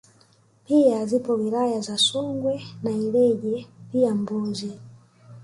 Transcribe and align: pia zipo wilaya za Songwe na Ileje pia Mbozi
pia 0.65 1.05
zipo 1.05 1.33
wilaya 1.33 1.81
za 1.81 1.97
Songwe 1.97 2.63
na 2.83 2.91
Ileje 2.91 3.67
pia 3.91 4.15
Mbozi 4.15 4.79